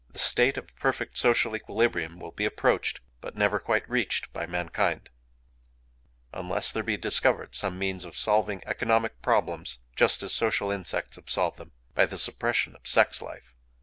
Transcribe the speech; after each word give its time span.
The 0.09 0.17
state 0.17 0.57
of 0.57 0.75
perfect 0.77 1.15
social 1.15 1.55
equilibrium 1.55 2.19
will 2.19 2.31
be 2.31 2.45
approached, 2.47 3.01
but 3.19 3.35
never 3.35 3.59
quite 3.59 3.87
reached, 3.87 4.33
by 4.33 4.47
mankind— 4.47 5.09
_Unless 6.33 6.73
there 6.73 6.81
be 6.81 6.97
discovered 6.97 7.53
some 7.53 7.77
means 7.77 8.03
of 8.03 8.17
solving 8.17 8.63
economic 8.65 9.21
problems, 9.21 9.77
just 9.95 10.23
as 10.23 10.33
social 10.33 10.71
insects 10.71 11.17
have 11.17 11.29
solved 11.29 11.57
them, 11.57 11.73
by 11.93 12.07
the 12.07 12.17
suppression 12.17 12.75
of 12.75 12.87
sex 12.87 13.19
life_. 13.19 13.51